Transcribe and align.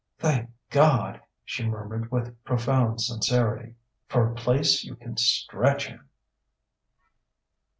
"Thank 0.17 0.49
God!" 0.71 1.21
she 1.45 1.63
murmured 1.69 2.09
with 2.11 2.43
profound 2.43 3.01
sincerity 3.01 3.75
"for 4.07 4.31
a 4.31 4.33
place 4.33 4.83
you 4.83 4.95
can 4.95 5.15
stretch 5.15 5.91
in!" 5.91 5.99